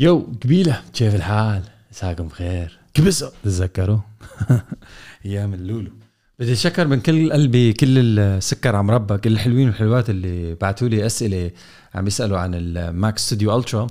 Yo 0.00 0.26
قبيلة. 0.44 0.82
كيف 0.94 1.14
الحال؟ 1.14 1.62
عساكم 1.90 2.28
بخير. 2.28 2.78
كبسة 2.94 3.32
تتذكروا؟ 3.42 3.98
أيام 5.26 5.54
اللولو. 5.54 5.90
بدي 6.38 6.52
اتشكر 6.52 6.86
من 6.86 7.00
كل 7.00 7.32
قلبي 7.32 7.72
كل 7.72 8.18
السكر 8.18 8.76
عم 8.76 8.90
ربى 8.90 9.18
كل 9.18 9.32
الحلوين 9.32 9.66
والحلوات 9.66 10.10
اللي 10.10 10.54
بعثوا 10.54 10.88
لي 10.88 11.06
أسئلة 11.06 11.50
عم 11.94 12.06
يسألوا 12.06 12.38
عن 12.38 12.54
ال 12.54 12.70
Mac 12.70 13.18
Studio 13.18 13.58
Ultra 13.58 13.86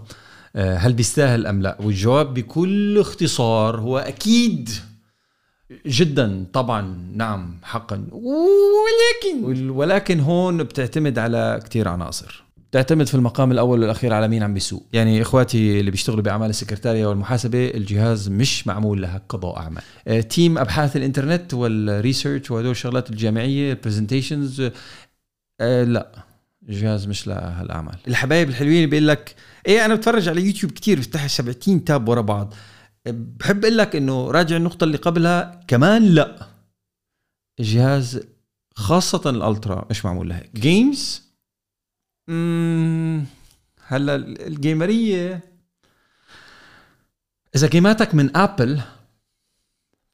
هل 0.56 0.94
بيستاهل 0.94 1.48
أم 1.48 1.62
لا؟ 1.62 1.78
والجواب 1.80 2.34
بكل 2.34 3.00
اختصار 3.00 3.80
هو 3.80 3.98
أكيد 3.98 4.70
جدا. 5.86 6.46
طبعا 6.54 7.12
نعم 7.14 7.58
حقا. 7.64 8.08
ولكن 8.12 9.70
ولكن 9.70 10.20
هون 10.20 10.64
بتعتمد 10.64 11.20
على 11.20 11.60
كتير 11.64 11.88
عناصر. 11.88 12.49
تعتمد 12.72 13.08
في 13.08 13.16
المقام 13.16 13.52
الأول 13.52 13.80
والأخير 13.82 14.14
على 14.14 14.28
مين 14.28 14.44
عم 14.44 14.54
بيسوق. 14.54 14.86
يعني 14.94 15.22
إخواتي 15.22 15.80
اللي 15.80 15.92
بيشتغلوا 15.92 16.22
بأعمال 16.24 16.50
السكرتارية 16.50 17.06
والمحاسبة 17.08 17.68
الجهاز 17.68 18.30
مش 18.30 18.68
معمول 18.68 19.02
لها 19.02 19.22
قضاء 19.30 19.58
أعمال. 19.58 19.84
آه، 20.08 20.22
team 20.22 20.58
أبحاث 20.58 20.96
الإنترنت 20.96 21.54
وال 21.54 21.73
research 21.73 22.52
وهدول 22.52 22.72
الشغلات 22.72 23.10
الجامعية 23.10 23.74
ال 23.74 23.80
presentations 23.80 24.64
آه 25.62 25.84
لا 25.84 26.26
الجهاز 26.70 27.08
مش 27.08 27.28
لهالأعمال. 27.28 27.96
الحبايب 28.08 28.50
الحلوين 28.50 28.76
اللي 28.76 28.88
بيقول 28.88 29.08
لك 29.08 29.36
إيه 29.68 29.86
أنا 29.86 29.96
بتفرج 29.96 30.30
على 30.30 30.42
يوتيوب 30.46 30.72
كتير 30.72 31.00
بفتح 31.00 31.28
70 31.28 31.84
tab 31.84 32.10
ورا 32.10 32.22
بعض. 32.22 32.54
بحب 33.10 33.66
أقول 33.66 33.78
لك 33.78 33.96
إنه 33.96 34.32
راجع 34.32 34.58
النقطة 34.58 34.84
اللي 34.84 34.98
قبلها 34.98 35.62
كمان 35.68 36.06
لا. 36.06 36.48
الجهاز 37.60 38.20
خاصة 38.76 39.30
ال 39.30 39.39
Ultra 39.39 39.86
مش 39.90 40.06
معمول 40.06 40.30
لهيك. 40.30 40.50
games 40.56 41.29
هلا 43.88 44.16
الجيمرية. 44.16 45.44
إذا 47.56 47.68
جيماتك 47.68 48.16
من 48.16 48.38
Apple 48.38 48.82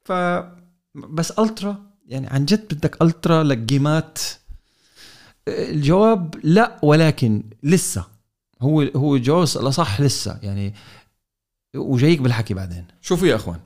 ف 0.05 0.11
بس 0.95 1.31
Ultra 1.31 1.85
يعني 2.05 2.27
عن 2.27 2.45
جد 2.45 2.73
بدك 2.73 3.01
الترا 3.01 3.43
لل 3.43 3.62
game 3.62 4.00
ات. 4.00 4.19
الجواب 5.47 6.35
لا 6.43 6.79
ولكن 6.83 7.43
لسه. 7.63 8.07
هو 8.61 8.81
هو 8.81 9.17
جوز 9.17 9.57
الأصح 9.57 10.01
لسه 10.01 10.39
يعني 10.43 10.73
وجايك 11.75 12.21
بالحكي 12.21 12.53
بعدين. 12.53 12.87
شوفوا 13.01 13.27
يا 13.27 13.35
أخوان 13.35 13.59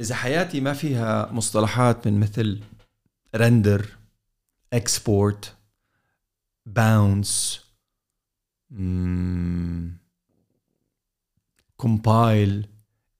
إذا 0.00 0.14
حياتي 0.14 0.60
ما 0.60 0.72
فيها 0.72 1.32
مصطلحات 1.32 2.06
من 2.08 2.20
مثل 2.20 2.60
render 3.34 3.86
export 4.72 5.54
bounce 6.66 7.60
compile 11.76 12.66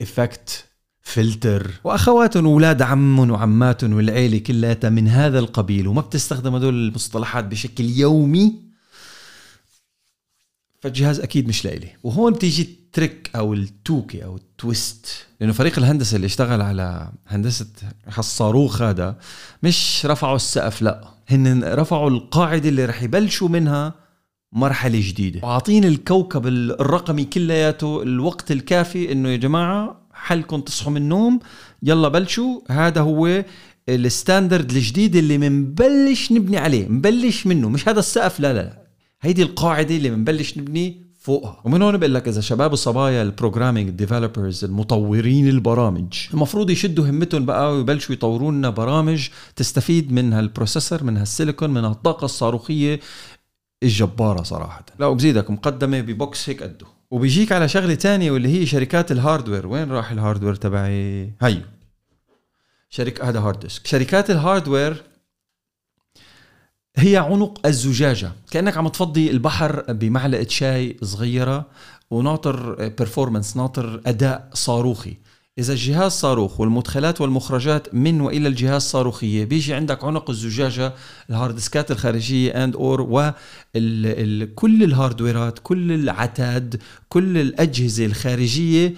effect 0.03 0.65
filter 1.03 1.71
واخواتهم 1.85 2.47
وأولاد 2.47 2.83
عمهم 2.83 3.31
وعماتهم 3.31 3.93
والعيلة 3.93 4.39
كلها 4.39 4.77
من 4.85 5.09
هذا 5.09 5.39
القبيل 5.39 5.89
وما 5.89 6.01
بتستخدم 6.01 6.55
هدول 6.55 6.75
المصطلحات 6.75 7.45
بشكل 7.45 7.85
يومي. 7.85 8.63
فالجهاز 10.81 11.21
أكيد 11.21 11.49
مش 11.49 11.65
لإلي. 11.65 11.89
وهون 12.03 12.33
بتيجي 12.33 12.63
ال 12.63 12.74
trick 12.74 13.31
أو 13.37 13.55
التوكي 13.55 14.25
أو 14.25 14.37
ال 14.37 14.50
twist. 14.50 15.27
لأنه 15.41 15.53
فريق 15.53 15.79
الهندسة 15.79 16.17
اللي 16.17 16.27
اشتغل 16.27 16.61
على 16.61 17.13
هندسة 17.27 17.67
هالصاروخ 18.07 18.83
هذا 18.83 19.19
مش 19.63 20.07
رفعوا 20.07 20.37
السقف 20.37 20.83
لا. 20.83 21.09
هن 21.29 21.65
رفعوا 21.65 22.11
القاعدة 22.11 22.69
اللي 22.69 22.85
رح 22.85 23.03
يبلشوا 23.03 23.49
منها 23.49 24.02
مرحلة 24.53 25.01
جديدة. 25.03 25.41
وعاطين 25.43 25.85
الكوكب 25.85 26.47
الرقمي 26.47 27.25
كلياته 27.25 28.03
الوقت 28.03 28.53
الكافي 28.53 29.13
إنه 29.13 29.29
يا 29.29 29.37
جماعة 29.37 30.03
حلكم 30.13 30.61
تصحوا 30.61 30.93
من 30.93 30.97
النوم 31.03 31.41
يلا 31.83 32.09
بلشوا. 32.09 32.61
هذا 32.71 33.01
هو 33.01 33.45
ال 33.89 33.98
standard 33.98 34.71
الجديد 34.71 35.17
اللي 35.17 35.39
منبلش 35.39 36.33
نبني 36.33 36.57
عليه 36.57 36.89
منبلش 36.89 37.47
منه. 37.47 37.69
مش 37.69 37.89
هذا 37.89 37.99
السقف 37.99 38.41
لا 38.41 38.53
لا 38.53 38.63
لا. 38.63 38.83
هيدي 39.23 39.43
القاعدة 39.43 39.97
اللي 39.97 40.11
منبلش 40.11 40.59
نبني 40.59 41.03
فوقها. 41.21 41.61
ومن 41.65 41.83
هون 41.83 41.97
بقول 41.97 42.15
لك 42.15 42.29
إذا 42.29 42.41
شباب 42.41 42.73
الصبايا 42.73 43.23
ال 43.23 43.29
programming 43.29 43.91
developers 43.91 44.65
المطورين 44.65 45.49
البرامج. 45.49 46.15
المفروض 46.35 46.71
يشدوا 46.71 47.11
همتهم 47.11 47.47
بقى 47.47 47.75
ويبلشوا 47.75 48.15
يطوروا 48.15 48.53
لنا 48.53 48.71
برامج 48.71 49.29
تستفيد 49.57 50.13
من 50.13 50.33
هال 50.33 50.46
processor 50.46 51.05
من 51.05 51.17
هالسيليكون 51.17 51.71
من 51.71 51.85
هالطاقه 51.85 52.25
الصاروخية. 52.25 53.01
الجبارة 53.83 54.43
صراحة. 54.43 54.87
لا 54.99 55.07
وبزيدك 55.07 55.51
مقدمة 55.51 56.01
ب 56.01 56.13
box 56.13 56.49
هيك 56.49 56.63
قده. 56.63 56.87
وبيجيك 57.11 57.53
على 57.53 57.69
شغلة 57.69 57.95
تانية 57.95 58.31
واللي 58.31 58.61
هي 58.61 58.67
شركات 58.67 59.13
ال 59.13 59.18
hardware. 59.18 59.67
وين 59.67 59.93
راح 59.93 60.11
ال 60.11 60.16
hardware 60.16 60.55
تبعي؟ 60.55 61.33
هيو 61.43 61.61
شركة 62.91 63.29
هذا 63.29 63.41
hard 63.41 63.61
disk 63.61 63.87
شركات 63.87 64.31
ال 64.31 64.39
hardware 64.39 65.03
هي 66.97 67.17
عنق 67.17 67.67
الزجاجة. 67.67 68.33
كأنك 68.51 68.77
عم 68.77 68.89
تفضي 68.89 69.31
البحر 69.31 69.93
بمعلقة 69.93 70.47
شاي 70.49 70.97
صغيرة 71.03 71.67
وناطر 72.11 72.89
performance 72.89 73.57
ناطر 73.57 74.01
أداء 74.07 74.51
صاروخي. 74.55 75.17
إذا 75.59 75.73
الجهاز 75.73 76.13
صاروخ 76.13 76.61
والمدخلات 76.61 77.21
والمخرجات 77.21 77.95
من 77.95 78.21
وإلى 78.21 78.49
الجهاز 78.49 78.83
صاروخية 78.83 79.45
بيجي 79.45 79.75
عندك 79.75 80.05
عنق 80.05 80.31
الزجاجة 80.31 80.95
ال 81.31 81.36
hard 81.36 81.55
ديسكات 81.55 81.91
الخارجية 81.91 82.65
and 82.65 82.77
or 82.77 83.01
وكل 83.75 84.83
الهاردويرات 84.83 85.59
كل 85.63 85.93
العتاد 85.93 86.83
كل 87.09 87.39
الأجهزة 87.39 88.07
الخارجية 88.07 88.95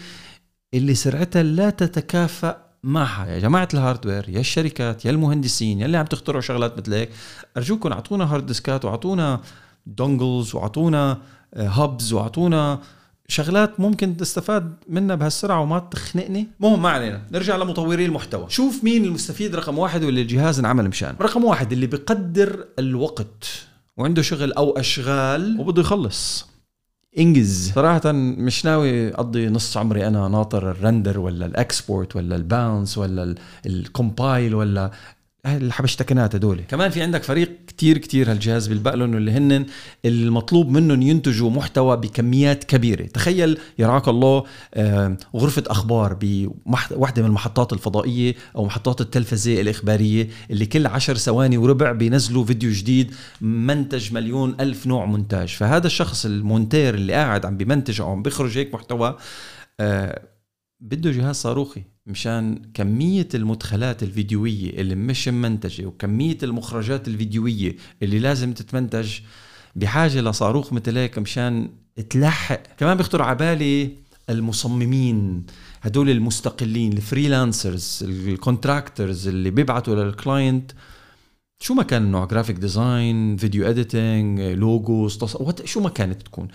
اللي 0.75 0.95
سرعتها 0.95 1.43
لا 1.43 1.71
تتكافأ 1.71 2.65
معها. 2.83 3.27
يا 3.27 3.39
جماعة 3.39 3.69
ال 3.75 3.81
hardware 3.81 4.29
يا 4.29 4.41
الشركات 4.41 5.05
يا 5.05 5.11
المهندسين 5.11 5.81
يا 5.81 5.87
اللي 5.87 5.97
عم 5.97 6.07
تخترعوا 6.07 6.41
شغلات 6.41 6.79
مثل 6.79 6.95
هيك 6.95 7.11
أرجوكم 7.57 7.93
أعطونا 7.93 8.35
hard 8.35 8.47
ديسكات 8.47 8.85
وأعطونا 8.85 9.41
dongles 9.87 10.55
وأعطونا 10.55 11.19
hubs 11.57 12.13
وأعطونا 12.13 12.81
شغلات 13.29 13.81
ممكن 13.81 14.17
تستفاد 14.17 14.75
منها 14.89 15.17
بهالسرعة 15.17 15.61
وما 15.61 15.79
تخنقني. 15.79 16.47
المهم 16.61 16.83
ما 16.83 16.89
علينا. 16.89 17.23
نرجع 17.33 17.57
لمطوري 17.57 18.07
المحتوى. 18.07 18.47
شوف 18.49 18.85
مين 18.85 19.05
المستفيد 19.05 19.55
رقم 19.55 19.79
واحد 19.79 20.05
واللي 20.05 20.23
الجهاز 20.23 20.59
انعمل 20.59 20.89
مشان. 20.89 21.17
رقم 21.21 21.45
واحد 21.45 21.73
اللي 21.73 21.87
بيقدر 21.87 22.67
الوقت 22.79 23.45
وعنده 23.97 24.23
شغل 24.23 24.53
أو 24.53 24.71
أشغال. 24.71 25.61
وبده 25.61 25.83
يخلص. 25.83 26.47
إنجز. 27.19 27.73
صراحة 27.75 28.13
مش 28.13 28.65
ناوي 28.65 29.15
أقضي 29.15 29.49
نص 29.49 29.77
عمري 29.77 30.07
أنا 30.07 30.29
ناطر 30.29 30.71
ال 30.71 30.78
render 30.78 31.21
ولا 31.21 31.47
ال 31.47 31.57
export 31.57 32.17
ولا 32.17 32.37
ال 32.37 32.46
bounce 32.46 32.99
ولا 32.99 33.35
ال 33.67 33.78
compile 33.78 34.55
ولا 34.55 34.91
الحبشتكنات 35.47 36.35
هدول. 36.35 36.61
كمان 36.69 36.91
في 36.91 37.03
عندك 37.03 37.23
فريق 37.23 37.59
كتير 37.67 37.99
كتير 37.99 38.31
هالجهاز 38.31 38.67
بيلبق 38.67 38.95
لهم 38.95 39.17
اللي 39.17 39.31
هن 39.31 39.67
المطلوب 40.05 40.69
منهم 40.69 41.03
ينتجوا 41.03 41.51
محتوى 41.51 41.97
بكميات 41.97 42.65
كبيرة. 42.65 43.07
تخيل 43.07 43.59
يرعاك 43.79 44.09
الله 44.09 44.45
غرفة 45.37 45.63
أخبار 45.67 46.19
بوحدة 46.21 47.23
من 47.23 47.29
المحطات 47.29 47.73
الفضائية 47.73 48.35
أو 48.57 48.65
محطات 48.65 49.01
التلفزة 49.01 49.61
الإخبارية 49.61 50.29
اللي 50.51 50.67
كل 50.67 50.87
عشر 50.87 51.17
ثواني 51.17 51.59
وربع 51.59 51.93
بينزلوا 51.93 52.45
فيديو 52.45 52.71
جديد 52.71 53.15
منتج 53.41 54.13
مليون 54.13 54.57
ألف 54.61 54.87
نوع 54.87 55.05
مونتاج. 55.05 55.49
فهذا 55.49 55.87
الشخص 55.87 56.25
المونتير 56.27 56.95
اللي 56.95 57.13
قاعد 57.13 57.47
عم 57.47 57.57
بمنتج 57.57 58.01
أو 58.01 58.11
عم 58.11 58.23
بيخرج 58.23 58.59
هيك 58.59 58.75
محتوى 58.75 59.17
آه، 59.81 60.23
بده 60.81 61.11
جهاز 61.11 61.37
صاروخي. 61.37 61.94
مشان 62.07 62.63
كمية 62.75 63.29
المدخلات 63.35 64.03
الفيديوية 64.03 64.71
اللي 64.81 64.95
مش 64.95 65.29
منتجة 65.29 65.87
وكمية 65.87 66.39
المخرجات 66.43 67.09
الفيديوية 67.09 67.77
اللي 68.03 68.19
لازم 68.19 68.53
تتمنتج 68.53 69.19
بحاجة 69.77 70.21
لصاروخ 70.21 70.73
مثل 70.73 70.99
هيك 70.99 71.19
مشان 71.19 71.71
تلحق. 72.11 72.63
كمان 72.79 72.97
بيخطر 72.97 73.23
على 73.23 73.37
بالي 73.39 73.91
المصممين 74.31 75.47
هدول 75.83 76.11
المستقلين 76.11 76.93
ال 76.93 77.02
freelancers 77.02 78.05
ال 78.09 78.19
contractors 78.19 79.29
اللي 79.29 79.51
بيبعتوا 79.51 79.95
لل 80.05 80.22
client 80.22 80.73
شو 81.61 81.75
ما 81.75 81.83
كان 81.83 82.11
نوع 82.11 82.25
graphic 82.25 82.57
design 82.57 83.37
video 83.37 83.69
editing 83.69 84.41
logos 84.41 85.19
شو 85.65 85.81
ما 85.81 85.89
كانت 85.89 86.23
تكون. 86.23 86.49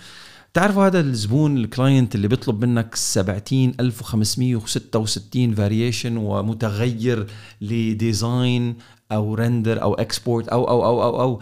تعرفوا 0.54 0.86
هذا 0.86 1.00
الزبون 1.00 1.56
ال 1.56 1.64
client 1.64 2.14
اللي 2.14 2.28
بيطلب 2.28 2.64
منك 2.64 2.94
70566 2.94 5.54
variation 5.54 6.16
ومتغير 6.16 7.26
ل 7.60 7.77
design 7.77 8.76
أو 9.12 9.34
render 9.34 9.82
أو 9.82 9.94
export 9.94 10.48
أو 10.48 10.68
أو 10.68 10.84
أو 10.84 11.02
أو 11.02 11.20
أو. 11.20 11.40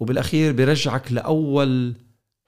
وبالأخير 0.00 0.52
بيرجعك 0.52 1.12
لأول 1.12 1.94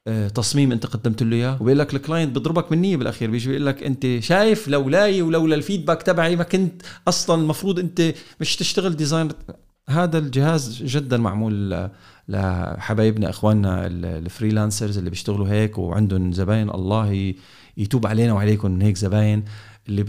آه، 0.07 0.29
تصميم 0.29 0.73
أنت 0.73 0.87
قدمت 0.87 1.23
له 1.23 1.37
إياه. 1.37 1.59
وبيقول 1.61 1.79
لك 1.79 1.95
ال 1.94 2.00
client 2.00 2.35
بيضربك 2.35 2.73
مني 2.73 2.97
بالأخير. 2.97 3.31
بيجي 3.31 3.49
بيقول 3.49 3.67
لك 3.67 3.83
أنت 3.83 4.19
شايف 4.21 4.69
لولاي 4.69 5.23
ولولا 5.23 5.55
ال 5.55 5.60
feedback 5.60 6.03
تبعي 6.03 6.37
ما 6.37 6.45
كنت 6.45 6.83
أصلا 7.09 7.43
المفروض 7.43 7.79
أنت 7.79 8.15
مش 8.41 8.57
تشتغل 8.57 8.97
design 8.97 9.29
هذا 9.88 10.19
الجهاز 10.19 10.82
جدا 10.82 11.17
معمول 11.17 11.88
لحبايبنا 12.29 13.31
إخواننا 13.31 13.87
ال 13.87 13.96
freelancers 13.96 14.99
اللي 14.99 15.11
بيشتغلوا 15.11 15.49
هيك 15.49 15.79
وعندهم 15.79 16.32
زباين. 16.32 16.70
الله 16.70 17.34
يتوب 17.76 18.06
علينا 18.06 18.32
وعليكم 18.32 18.70
من 18.70 18.82
هيك 18.82 18.96
زباين 18.96 19.44
اللي 19.88 20.05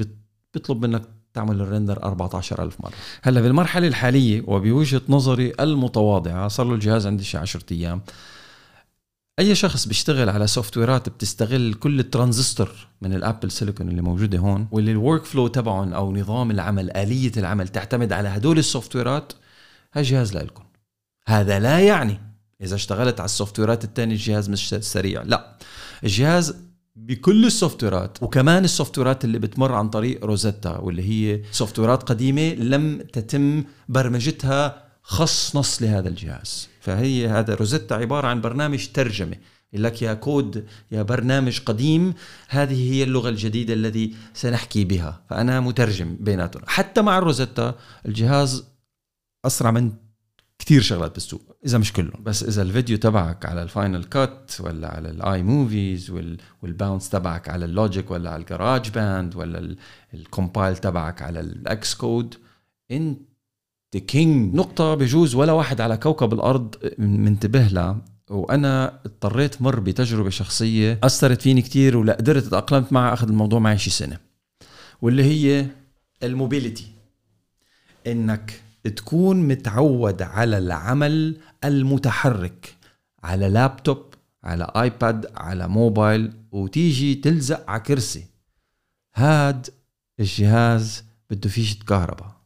بيطلب 0.53 0.85
منك 0.85 1.01
تعمل 1.33 1.61
ال 1.61 1.67
render 1.67 2.03
14000 2.03 2.81
مرة. 2.81 2.93
هلأ 3.21 3.41
بالمرحلة 3.41 3.87
الحالية 3.87 4.43
وبوجهة 4.47 5.01
نظري 5.09 5.53
المتواضعة 5.59 6.47
صار 6.47 6.65
له 6.65 6.73
الجهاز 6.73 7.07
عندي 7.07 7.23
شي 7.23 7.37
10 7.37 7.61
أيام. 7.71 8.01
أي 9.39 9.55
شخص 9.55 9.87
بيشتغل 9.87 10.29
على 10.29 10.47
soft 10.47 10.77
ويرات 10.77 11.09
بتستغل 11.09 11.73
كل 11.73 11.99
الترانزستور 11.99 12.71
من 13.01 13.13
ال 13.13 13.19
Apple 13.19 13.51
silicon 13.51 13.89
اللي 13.89 14.01
موجودة 14.01 14.37
هون 14.37 14.67
واللي 14.71 14.91
ال 14.91 15.25
workflow 15.25 15.47
تبعهم 15.47 15.93
أو 15.93 16.15
نظام 16.15 16.51
العمل 16.51 16.91
آلية 16.91 17.31
العمل 17.37 17.67
تعتمد 17.67 18.13
على 18.13 18.29
هدول 18.29 18.57
ال 18.57 18.65
soft 18.65 18.95
ويرات 18.95 19.33
هالجهاز 19.93 20.35
لكم 20.37 20.63
هذا 21.27 21.59
لا 21.59 21.79
يعني 21.79 22.19
إذا 22.61 22.75
اشتغلت 22.75 23.19
على 23.19 23.25
ال 23.25 23.32
soft 23.32 23.59
ويرات 23.59 23.83
الثانية 23.83 24.15
الجهاز 24.15 24.49
مش 24.49 24.75
سريع 24.79 25.21
لا. 25.21 25.57
الجهاز 26.03 26.55
بكل 26.95 27.45
ال 27.45 27.53
soft 27.53 27.83
ويرات 27.83 28.23
وكمان 28.23 28.63
ال 28.63 28.70
soft 28.70 28.97
ويرات 28.97 29.25
اللي 29.25 29.39
بتمر 29.39 29.71
عن 29.71 29.89
طريق 29.89 30.25
Rosetta 30.25 30.77
واللي 30.77 31.03
هي 31.09 31.41
soft 31.51 31.79
ويرات 31.79 32.03
قديمة 32.03 32.53
لم 32.53 33.01
تتم 33.13 33.63
برمجتها 33.89 34.83
خص 35.03 35.55
نص 35.55 35.81
لهذا 35.81 36.09
الجهاز. 36.09 36.69
فهي 36.79 37.27
هذا 37.27 37.55
Rosetta 37.55 37.93
عبارة 37.93 38.27
عن 38.27 38.41
برنامج 38.41 38.87
ترجمة. 38.93 39.35
يقول 39.73 39.83
لك 39.83 40.01
يا 40.01 40.13
كود 40.13 40.65
يا 40.91 41.01
برنامج 41.01 41.59
قديم 41.59 42.13
هذه 42.49 42.93
هي 42.93 43.03
اللغة 43.03 43.29
الجديدة 43.29 43.73
الذي 43.73 44.15
سنحكي 44.33 44.85
بها. 44.85 45.21
فأنا 45.29 45.59
مترجم 45.59 46.17
بيناتهم 46.19 46.63
حتى 46.67 47.01
مع 47.01 47.17
ال 47.17 47.24
Rosetta 47.25 47.75
الجهاز 48.05 48.72
أسرع 49.45 49.71
من 49.71 49.91
كثير 50.59 50.81
شغلات 50.81 51.13
بالسوق 51.13 51.41
إذا 51.65 51.77
مش 51.77 51.93
كلهم 51.93 52.23
بس 52.23 52.43
إذا 52.43 52.61
الفيديو 52.61 52.97
تبعك 52.97 53.45
على 53.45 53.63
ال 53.63 53.70
Final 53.70 54.03
Cut 54.03 54.51
ولا 54.59 54.87
على 54.95 55.09
ال 55.09 55.43
iMovies 55.43 56.09
وال 56.61 56.73
bounce 56.73 57.09
تبعك 57.09 57.49
على 57.49 57.65
ال 57.65 57.73
Logic 57.73 58.11
ولا 58.11 58.29
على 58.29 58.41
ال 58.41 58.89
GarageBand 58.89 59.35
ولا 59.35 59.75
ال 60.13 60.21
compile 60.21 60.77
تبعك 60.77 61.21
على 61.21 61.39
ال 61.39 61.93
Xcode 61.93 62.35
أنت 62.91 63.97
king 64.07 64.55
نقطة 64.55 64.95
بجوز 64.95 65.35
ولا 65.35 65.51
واحد 65.51 65.81
على 65.81 65.97
كوكب 65.97 66.33
الأرض 66.33 66.75
منتبه 66.97 67.67
لها 67.67 68.01
وأنا 68.29 68.99
اضطريت 69.05 69.61
مر 69.61 69.79
بتجربة 69.79 70.29
شخصية 70.29 70.99
أثرت 71.03 71.41
فيني 71.41 71.61
كثير 71.61 71.97
ولا 71.97 72.13
قدرت 72.13 72.47
أتأقلمت 72.47 72.93
معها 72.93 73.13
أخذ 73.13 73.27
الموضوع 73.27 73.59
معي 73.59 73.77
شي 73.77 73.89
سنة 73.89 74.17
واللي 75.01 75.23
هي 75.23 75.65
ال 76.23 76.30
mobility. 76.30 76.87
إنك 78.07 78.61
تكون 78.89 79.47
متعود 79.47 80.21
على 80.21 80.57
العمل 80.57 81.37
المتحرك 81.63 82.75
على 83.23 83.49
لابتوب 83.49 84.13
على 84.43 84.71
آيباد 84.75 85.31
على 85.35 85.67
موبايل 85.67 86.33
وتيجي 86.51 87.15
تلزق 87.15 87.69
على 87.69 87.79
كرسي. 87.79 88.25
هاد 89.15 89.69
الجهاز 90.19 91.03
بده 91.29 91.49
فيشة 91.49 91.83
كهرباء. 91.83 92.42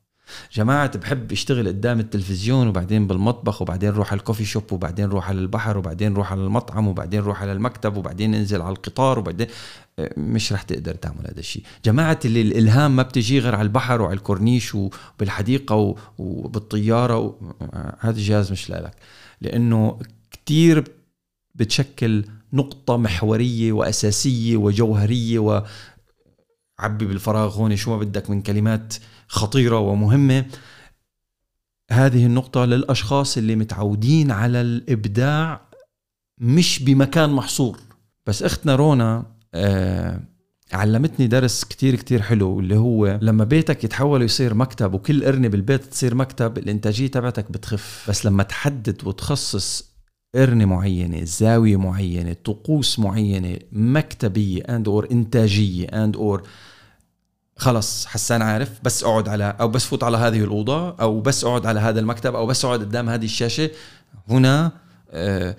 جماعة 0.53 0.97
بحب 0.97 1.31
اشتغل 1.31 1.67
قدام 1.67 1.99
التلفزيون 1.99 2.67
وبعدين 2.67 3.07
بالمطبخ 3.07 3.61
وبعدين 3.61 3.89
روح 3.89 4.11
على 4.11 4.19
الكوفي 4.19 4.45
شوب 4.45 4.73
وبعدين 4.73 5.05
روح 5.09 5.29
على 5.29 5.39
البحر 5.39 5.77
وبعدين 5.77 6.13
روح 6.13 6.31
على 6.31 6.41
المطعم 6.41 6.87
وبعدين 6.87 7.19
روح 7.19 7.41
على 7.41 7.51
المكتب 7.51 7.97
وبعدين 7.97 8.35
انزل 8.35 8.61
على 8.61 8.71
القطار 8.71 9.19
وبعدين 9.19 9.47
مش 10.17 10.53
رح 10.53 10.61
تقدر 10.61 10.95
تعمل 10.95 11.27
هذا 11.27 11.39
الشيء 11.39 11.63
جماعة 11.85 12.19
اللي 12.25 12.41
الإلهام 12.41 12.95
ما 12.95 13.03
بتجي 13.03 13.39
غير 13.39 13.55
على 13.55 13.65
البحر 13.65 14.01
وعلى 14.01 14.13
الكورنيش 14.13 14.75
وبالحديقة 14.75 15.95
وبالطيارة 16.17 17.17
و... 17.17 17.35
هذا 17.99 18.17
الجهاز 18.17 18.51
مش 18.51 18.69
لك 18.69 18.93
لأنه 19.41 19.99
كتير 20.31 20.83
بتشكل 21.55 22.25
نقطة 22.53 22.97
محورية 22.97 23.71
وأساسية 23.71 24.57
وجوهرية 24.57 25.39
و 25.39 25.63
عبي 26.79 27.05
بالفراغ 27.05 27.55
هون 27.55 27.75
شو 27.75 27.91
ما 27.91 27.97
بدك 27.97 28.29
من 28.29 28.41
كلمات 28.41 28.93
خطيرة 29.27 29.79
ومهمة. 29.79 30.45
هذه 31.91 32.25
النقطة 32.25 32.65
للأشخاص 32.65 33.37
اللي 33.37 33.55
متعودين 33.55 34.31
على 34.31 34.61
الإبداع 34.61 35.61
مش 36.37 36.83
بمكان 36.83 37.29
محصور. 37.29 37.79
بس 38.25 38.43
أختنا 38.43 38.75
رونا 38.75 39.25
آه 39.53 40.21
علمتني 40.73 41.27
درس 41.27 41.63
كتير 41.63 41.95
كتير 41.95 42.21
حلو 42.21 42.59
اللي 42.59 42.77
هو 42.77 43.19
لما 43.21 43.43
بيتك 43.43 43.83
يتحول 43.83 44.21
يصير 44.21 44.53
مكتب 44.53 44.93
وكل 44.93 45.25
قرنة 45.25 45.47
بالبيت 45.47 45.83
تصير 45.83 46.15
مكتب 46.15 46.57
الإنتاجية 46.57 47.07
تبعتك 47.07 47.51
بتخف. 47.51 48.05
بس 48.09 48.25
لما 48.25 48.43
تحدد 48.43 49.07
وتخصص 49.07 49.96
قرنة 50.37 50.65
معينة 50.65 51.23
زاوية 51.23 51.77
معينة 51.77 52.33
طقوس 52.33 52.99
معينة 52.99 53.59
مكتبية 53.71 54.61
and 54.61 54.87
or 54.87 55.07
إنتاجية 55.11 55.87
and 55.87 56.15
or 56.15 56.47
خلص 57.57 58.05
حسان 58.05 58.41
عارف 58.41 58.79
بس 58.83 59.03
أقعد 59.03 59.29
على 59.29 59.55
أو 59.59 59.67
بس 59.67 59.85
فوت 59.85 60.03
على 60.03 60.17
هذه 60.17 60.43
الأوضة 60.43 60.89
أو 60.89 61.21
بس 61.21 61.43
أقعد 61.43 61.65
على 61.65 61.79
هذا 61.79 61.99
المكتب 61.99 62.35
أو 62.35 62.45
بس 62.45 62.65
أقعد 62.65 62.79
قدام 62.79 63.09
هذه 63.09 63.25
الشاشة. 63.25 63.69
هنا 64.27 64.71
آه، 65.11 65.55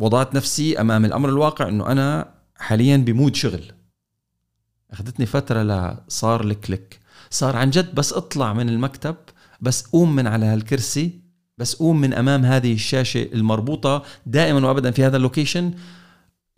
وضعت 0.00 0.34
نفسي 0.34 0.80
أمام 0.80 1.04
الأمر 1.04 1.28
الواقع 1.28 1.68
إنه 1.68 1.86
أنا 1.92 2.34
حاليا 2.56 2.96
ب 2.96 3.04
mood 3.04 3.34
شغل. 3.34 3.72
أخذتني 4.90 5.26
فترة 5.26 5.62
لصار 5.62 6.44
ال 6.44 6.53
click 6.53 7.00
صار 7.30 7.56
عن 7.56 7.70
جد 7.70 7.94
بس 7.94 8.12
أطلع 8.12 8.52
من 8.52 8.68
المكتب 8.68 9.16
بس 9.60 9.82
قوم 9.82 10.16
من 10.16 10.26
على 10.26 10.46
هالكرسي 10.46 11.23
بس 11.58 11.74
قوم 11.74 12.00
من 12.00 12.14
أمام 12.14 12.44
هذه 12.44 12.72
الشاشة 12.72 13.28
المربوطة 13.32 14.02
دائما 14.26 14.68
وابدا 14.68 14.90
في 14.90 15.04
هذا 15.04 15.16
ال 15.16 15.22
location. 15.22 15.74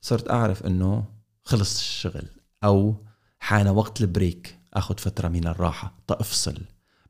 صرت 0.01 0.31
أعرف 0.31 0.67
إنه 0.67 1.05
خلص 1.45 1.79
الشغل 1.79 2.27
أو 2.65 2.95
حان 3.39 3.69
وقت 3.69 4.01
ال 4.01 4.09
break. 4.09 4.59
أخذ 4.75 4.99
فترة 4.99 5.29
من 5.29 5.47
الراحة 5.47 5.95
تافصل 6.07 6.59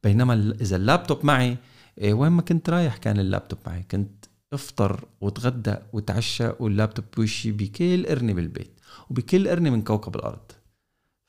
بينما 0.04 0.54
إذا 0.60 0.76
اللابتوب 0.76 1.26
معي 1.26 1.56
إيه 1.98 2.14
وين 2.14 2.32
ما 2.32 2.42
كنت 2.42 2.70
رايح 2.70 2.96
كان 2.96 3.18
اللابتوب 3.18 3.58
معي. 3.66 3.82
كنت 3.82 4.24
أفطر 4.52 5.04
وتغدى 5.20 5.74
وتعشى 5.92 6.48
واللابتوب 6.60 7.04
بوشي 7.16 7.52
بكل 7.52 8.06
قرنه 8.06 8.32
بالبيت 8.32 8.80
وبكل 9.10 9.48
قرنه 9.48 9.70
من 9.70 9.82
كوكب 9.82 10.16
الأرض. 10.16 10.52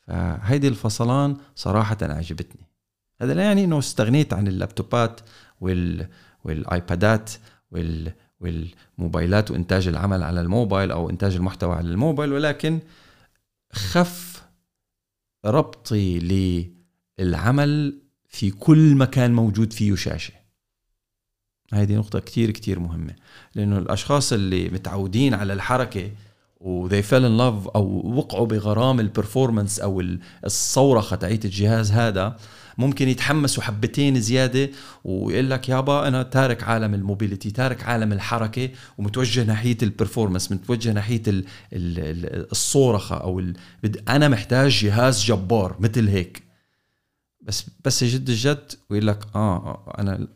فهيدي 0.07 0.67
الفصلان 0.67 1.37
صراحة 1.55 1.97
عجبتني. 2.01 2.67
هذا 3.21 3.33
لا 3.33 3.43
يعني 3.43 3.63
إنه 3.63 3.79
استغنيت 3.79 4.33
عن 4.33 4.47
اللابتوبات 4.47 5.21
وال 5.61 6.07
والآيبادات 6.47 7.31
وال 7.71 8.13
والموبايلات 8.39 9.51
وإنتاج 9.51 9.87
العمل 9.87 10.23
على 10.23 10.41
الموبايل 10.41 10.91
أو 10.91 11.09
إنتاج 11.09 11.35
المحتوى 11.35 11.75
على 11.75 11.87
الموبايل 11.87 12.33
ولكن 12.33 12.79
خف 13.71 14.43
ربطي 15.45 16.19
للعمل 17.19 18.01
في 18.29 18.51
كل 18.51 18.95
مكان 18.95 19.33
موجود 19.33 19.73
فيه 19.73 19.95
شاشة. 19.95 20.33
هذه 21.73 21.95
نقطة 21.95 22.19
كتير 22.19 22.51
كتير 22.51 22.79
مهمة 22.79 23.15
لأنه 23.55 23.77
الأشخاص 23.77 24.33
اللي 24.33 24.69
متعودين 24.69 25.33
على 25.33 25.53
الحركة 25.53 26.11
و 26.61 26.89
they 26.89 27.03
fell 27.03 27.23
in 27.23 27.37
love 27.39 27.75
أو 27.75 28.13
وقعوا 28.17 28.45
بغرام 28.45 28.99
ال 28.99 29.06
performance 29.06 29.79
أو 29.79 30.03
الصورخة 30.45 31.15
تاعيت 31.15 31.45
الجهاز 31.45 31.91
هذا 31.91 32.37
ممكن 32.77 33.09
يتحمسوا 33.09 33.63
حبتين 33.63 34.21
زيادة 34.21 34.69
ويقول 35.03 35.49
لك 35.49 35.69
يابا 35.69 36.07
أنا 36.07 36.23
تارك 36.23 36.63
عالم 36.63 36.93
ال 36.93 37.00
mobility 37.00 37.51
تارك 37.51 37.83
عالم 37.83 38.13
الحركة 38.13 38.69
ومتوجه 38.97 39.43
ناحية 39.43 39.77
ال 39.83 39.89
performance 39.89 40.51
متوجه 40.51 40.91
ناحية 40.91 41.21
ال 41.27 41.45
ال 41.73 42.51
الصورخة 42.51 43.15
أو 43.17 43.39
ال 43.39 43.53
أنا 44.09 44.27
محتاج 44.27 44.71
جهاز 44.71 45.23
جبار 45.23 45.75
مثل 45.79 46.07
هيك. 46.07 46.43
بس 47.41 47.65
بس 47.85 48.01
يجد 48.01 48.29
الجد 48.29 48.71
ويقول 48.89 49.07
لك 49.07 49.19
آه, 49.35 49.57
آه 49.57 49.95
أنا 49.99 50.27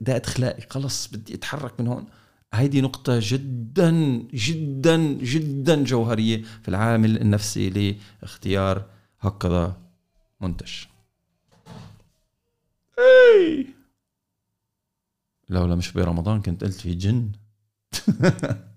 ده 0.00 0.16
اخلاقي 0.24 0.62
خلص 0.70 1.06
بدي 1.06 1.34
أتحرك 1.34 1.80
من 1.80 1.86
هون. 1.86 2.06
هيدي 2.54 2.80
نقطة 2.80 3.18
جدا 3.22 3.90
جدا 4.34 4.96
جدا 5.12 5.84
جوهرية 5.84 6.42
في 6.62 6.68
العامل 6.68 7.16
النفسي 7.20 7.96
لاختيار 8.22 8.84
هكذا 9.20 9.76
منتج. 10.40 10.72
إي. 12.98 13.66
لولا 15.48 15.74
مش 15.74 15.92
برمضان 15.92 16.42
كنت 16.42 16.64
قلت 16.64 16.80
في 16.80 16.94
جن. 16.94 17.32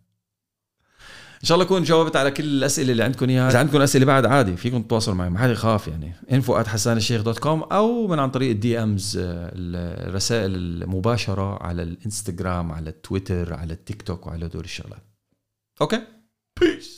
إن 1.41 1.47
شاء 1.47 1.55
الله 1.55 1.65
اكون 1.65 1.83
جاوبت 1.83 2.15
على 2.15 2.31
كل 2.31 2.43
الأسئلة 2.43 2.91
اللي 2.91 3.03
عندكم 3.03 3.29
إياها. 3.29 3.49
إذا 3.49 3.59
عندكم 3.59 3.81
أسئلة 3.81 4.05
بعد 4.05 4.25
عادي 4.25 4.57
فيكم 4.57 4.81
تتواصلوا 4.81 5.15
معي. 5.17 5.29
ما 5.29 5.39
حدا 5.39 5.51
يخاف 5.51 5.87
يعني. 5.87 6.13
info 6.31 6.63
حسان 6.63 6.97
الشيخ 6.97 7.21
dot 7.21 7.39
com 7.39 7.63
أو 7.63 8.07
من 8.07 8.19
عن 8.19 8.31
طريق 8.31 8.49
ال 8.49 8.83
DMs 8.83 9.19
الرسائل 9.21 10.55
المباشرة 10.55 11.63
على 11.63 11.83
الإنستغرام 11.83 12.71
على 12.71 12.89
التويتر 12.89 13.53
على 13.53 13.73
التيك 13.73 14.01
توك 14.01 14.27
وعلى 14.27 14.47
دول 14.47 14.63
الشغلات. 14.63 15.03
أوكي؟ 15.81 16.01
بيس 16.59 16.96